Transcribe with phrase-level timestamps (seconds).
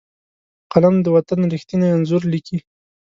[0.71, 2.57] قلم د وطن ریښتیني انځور لیکي